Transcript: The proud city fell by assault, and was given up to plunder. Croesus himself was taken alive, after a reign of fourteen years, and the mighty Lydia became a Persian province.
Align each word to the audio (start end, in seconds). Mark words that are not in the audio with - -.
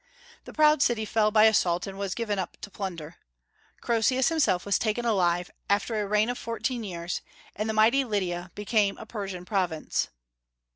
The 0.45 0.53
proud 0.53 0.81
city 0.81 1.05
fell 1.05 1.29
by 1.29 1.43
assault, 1.43 1.85
and 1.85 1.95
was 1.95 2.15
given 2.15 2.39
up 2.39 2.57
to 2.61 2.71
plunder. 2.71 3.17
Croesus 3.81 4.29
himself 4.29 4.65
was 4.65 4.79
taken 4.79 5.05
alive, 5.05 5.51
after 5.69 6.01
a 6.01 6.07
reign 6.07 6.27
of 6.31 6.39
fourteen 6.39 6.83
years, 6.83 7.21
and 7.55 7.69
the 7.69 7.73
mighty 7.75 8.03
Lydia 8.03 8.49
became 8.55 8.97
a 8.97 9.05
Persian 9.05 9.45
province. 9.45 10.07